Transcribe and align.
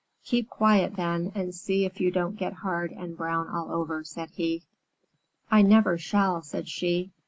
"Keep 0.25 0.49
quiet 0.49 0.95
then, 0.95 1.31
and 1.35 1.53
see 1.53 1.85
if 1.85 2.01
you 2.01 2.09
don't 2.09 2.35
get 2.35 2.53
hard 2.53 2.89
and 2.91 3.15
brown 3.15 3.47
all 3.47 3.71
over," 3.71 4.03
said 4.03 4.31
he. 4.31 4.63
"I 5.51 5.61
never 5.61 5.95
shall," 5.99 6.41
said 6.41 6.67
she. 6.67 7.11